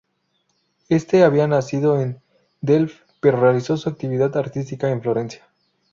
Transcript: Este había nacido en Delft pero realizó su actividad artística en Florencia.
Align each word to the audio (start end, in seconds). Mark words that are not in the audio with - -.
Este 0.89 1.23
había 1.23 1.47
nacido 1.47 2.01
en 2.01 2.19
Delft 2.59 3.01
pero 3.19 3.39
realizó 3.39 3.77
su 3.77 3.87
actividad 3.87 4.35
artística 4.35 4.89
en 4.89 5.03
Florencia. 5.03 5.45